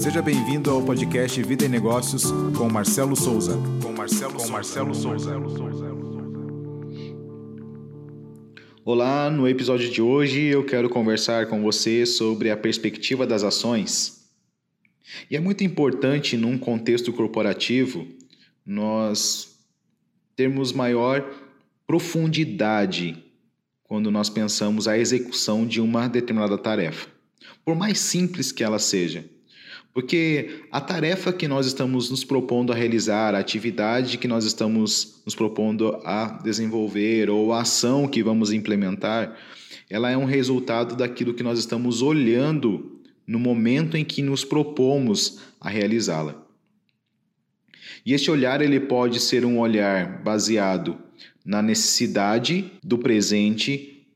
[0.00, 2.24] Seja bem-vindo ao podcast Vida e Negócios
[2.56, 3.58] com Marcelo Souza.
[3.82, 5.38] Com Marcelo, com Marcelo Souza.
[8.82, 14.26] Olá, no episódio de hoje eu quero conversar com você sobre a perspectiva das ações.
[15.30, 18.08] E é muito importante num contexto corporativo
[18.64, 19.54] nós
[20.34, 21.30] termos maior
[21.86, 23.22] profundidade
[23.84, 27.06] quando nós pensamos a execução de uma determinada tarefa,
[27.62, 29.28] por mais simples que ela seja.
[29.92, 35.20] Porque a tarefa que nós estamos nos propondo a realizar, a atividade que nós estamos
[35.24, 39.36] nos propondo a desenvolver ou a ação que vamos implementar,
[39.88, 45.40] ela é um resultado daquilo que nós estamos olhando no momento em que nos propomos
[45.60, 46.40] a realizá-la.
[48.06, 50.98] E este olhar ele pode ser um olhar baseado
[51.44, 54.06] na necessidade do presente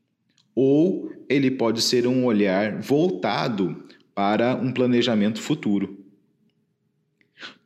[0.55, 3.83] ou ele pode ser um olhar voltado
[4.15, 6.05] para um planejamento futuro.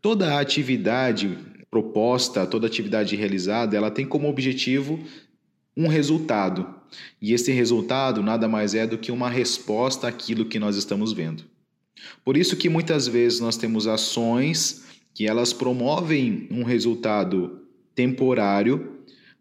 [0.02, 1.38] Toda a atividade
[1.70, 5.00] proposta, toda atividade realizada, ela tem como objetivo
[5.78, 6.68] um resultado.
[7.22, 11.44] E esse resultado nada mais é do que uma resposta àquilo que nós estamos vendo.
[12.26, 17.62] Por isso que muitas vezes nós temos ações que elas promovem um resultado
[17.94, 18.99] temporário,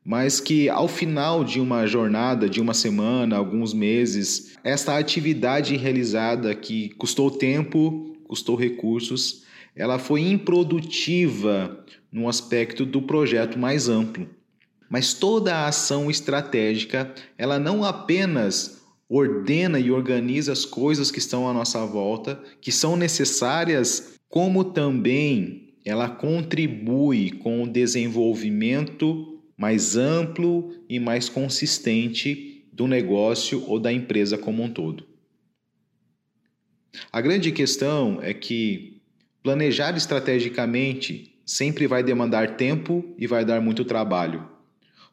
[0.09, 6.55] mas que ao final de uma jornada, de uma semana, alguns meses, esta atividade realizada
[6.55, 9.43] que custou tempo, custou recursos,
[9.77, 14.27] ela foi improdutiva no aspecto do projeto mais amplo.
[14.89, 21.47] Mas toda a ação estratégica, ela não apenas ordena e organiza as coisas que estão
[21.47, 30.73] à nossa volta, que são necessárias, como também ela contribui com o desenvolvimento mais amplo
[30.89, 35.05] e mais consistente do negócio ou da empresa como um todo.
[37.11, 39.03] A grande questão é que
[39.43, 44.49] planejar estrategicamente sempre vai demandar tempo e vai dar muito trabalho.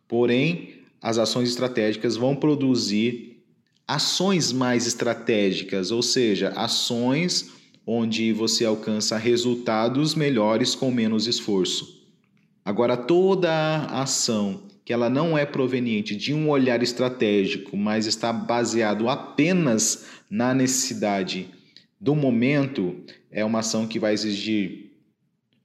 [0.08, 3.44] Porém, as ações estratégicas vão produzir
[3.88, 7.52] ações mais estratégicas, ou seja, ações
[7.86, 11.95] onde você alcança resultados melhores com menos esforço.
[12.66, 18.34] Agora, toda a ação que ela não é proveniente de um olhar estratégico, mas está
[18.34, 21.48] baseado apenas na necessidade
[22.02, 22.96] do momento,
[23.32, 24.92] é uma ação que vai exigir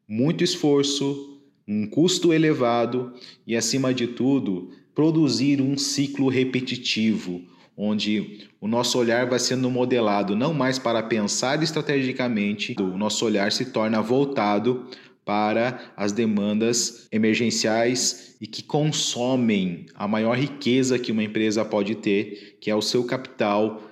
[0.07, 3.13] muito esforço, um custo elevado
[3.47, 7.43] e, acima de tudo, produzir um ciclo repetitivo,
[7.77, 13.53] onde o nosso olhar vai sendo modelado não mais para pensar estrategicamente, o nosso olhar
[13.53, 14.87] se torna voltado
[15.25, 22.57] para as demandas emergenciais e que consomem a maior riqueza que uma empresa pode ter,
[22.61, 23.83] que é o seu capital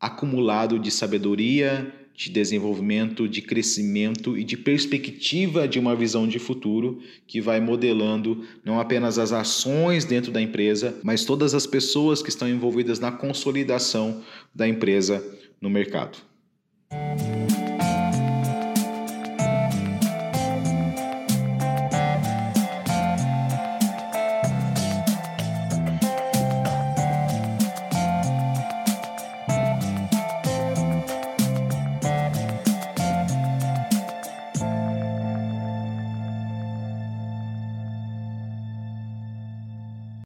[0.00, 7.00] acumulado de sabedoria, de desenvolvimento, de crescimento e de perspectiva de uma visão de futuro
[7.26, 12.28] que vai modelando não apenas as ações dentro da empresa, mas todas as pessoas que
[12.28, 14.22] estão envolvidas na consolidação
[14.54, 15.24] da empresa
[15.60, 16.18] no mercado.